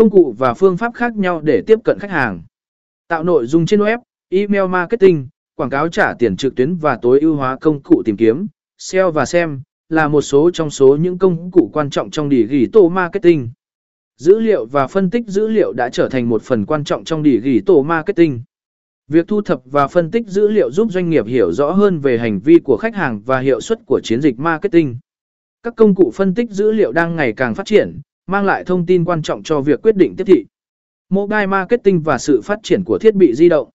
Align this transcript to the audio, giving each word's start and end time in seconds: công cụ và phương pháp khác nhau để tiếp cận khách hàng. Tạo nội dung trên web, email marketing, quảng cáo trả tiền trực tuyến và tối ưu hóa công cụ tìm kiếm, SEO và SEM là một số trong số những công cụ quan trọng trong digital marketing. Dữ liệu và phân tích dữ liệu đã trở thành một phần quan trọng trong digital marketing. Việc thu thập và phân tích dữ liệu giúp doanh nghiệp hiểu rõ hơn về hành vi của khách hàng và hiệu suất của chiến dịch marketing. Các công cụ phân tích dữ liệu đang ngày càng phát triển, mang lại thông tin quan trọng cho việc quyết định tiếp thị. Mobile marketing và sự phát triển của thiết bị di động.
công 0.00 0.10
cụ 0.10 0.34
và 0.38 0.54
phương 0.54 0.76
pháp 0.76 0.94
khác 0.94 1.16
nhau 1.16 1.40
để 1.40 1.62
tiếp 1.66 1.78
cận 1.84 1.98
khách 1.98 2.10
hàng. 2.10 2.42
Tạo 3.08 3.24
nội 3.24 3.46
dung 3.46 3.66
trên 3.66 3.80
web, 3.80 3.98
email 4.28 4.68
marketing, 4.68 5.28
quảng 5.56 5.70
cáo 5.70 5.88
trả 5.88 6.14
tiền 6.14 6.36
trực 6.36 6.54
tuyến 6.54 6.76
và 6.76 6.98
tối 7.02 7.20
ưu 7.20 7.34
hóa 7.34 7.56
công 7.60 7.82
cụ 7.82 8.02
tìm 8.04 8.16
kiếm, 8.16 8.46
SEO 8.78 9.10
và 9.10 9.26
SEM 9.26 9.62
là 9.88 10.08
một 10.08 10.20
số 10.20 10.50
trong 10.50 10.70
số 10.70 10.96
những 10.96 11.18
công 11.18 11.50
cụ 11.50 11.70
quan 11.72 11.90
trọng 11.90 12.10
trong 12.10 12.30
digital 12.30 12.82
marketing. 12.90 13.50
Dữ 14.16 14.38
liệu 14.38 14.66
và 14.66 14.86
phân 14.86 15.10
tích 15.10 15.26
dữ 15.26 15.48
liệu 15.48 15.72
đã 15.72 15.88
trở 15.88 16.08
thành 16.08 16.28
một 16.28 16.42
phần 16.42 16.66
quan 16.66 16.84
trọng 16.84 17.04
trong 17.04 17.24
digital 17.24 17.76
marketing. 17.84 18.42
Việc 19.08 19.28
thu 19.28 19.42
thập 19.42 19.62
và 19.64 19.88
phân 19.88 20.10
tích 20.10 20.26
dữ 20.26 20.48
liệu 20.48 20.70
giúp 20.70 20.92
doanh 20.92 21.10
nghiệp 21.10 21.26
hiểu 21.26 21.52
rõ 21.52 21.70
hơn 21.70 21.98
về 21.98 22.18
hành 22.18 22.40
vi 22.40 22.58
của 22.58 22.76
khách 22.76 22.94
hàng 22.94 23.20
và 23.26 23.40
hiệu 23.40 23.60
suất 23.60 23.78
của 23.86 24.00
chiến 24.04 24.20
dịch 24.20 24.38
marketing. 24.38 24.98
Các 25.62 25.76
công 25.76 25.94
cụ 25.94 26.10
phân 26.14 26.34
tích 26.34 26.50
dữ 26.50 26.72
liệu 26.72 26.92
đang 26.92 27.16
ngày 27.16 27.32
càng 27.32 27.54
phát 27.54 27.66
triển, 27.66 28.00
mang 28.30 28.44
lại 28.44 28.64
thông 28.64 28.86
tin 28.86 29.04
quan 29.04 29.22
trọng 29.22 29.42
cho 29.42 29.60
việc 29.60 29.82
quyết 29.82 29.96
định 29.96 30.14
tiếp 30.16 30.24
thị. 30.24 30.46
Mobile 31.08 31.46
marketing 31.46 32.00
và 32.00 32.18
sự 32.18 32.40
phát 32.40 32.58
triển 32.62 32.84
của 32.84 32.98
thiết 32.98 33.14
bị 33.14 33.34
di 33.34 33.48
động. 33.48 33.70